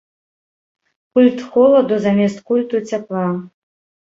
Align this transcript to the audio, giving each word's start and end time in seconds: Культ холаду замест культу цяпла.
Культ 1.13 1.37
холаду 1.51 1.95
замест 2.09 2.43
культу 2.51 2.75
цяпла. 2.93 3.25